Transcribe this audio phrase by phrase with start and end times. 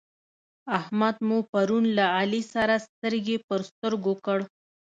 [0.77, 4.39] احمد مو پرون له علي سره سترګې پر سترګو کړ.